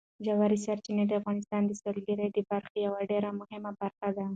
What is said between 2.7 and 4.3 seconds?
یوه ډېره مهمه برخه ده.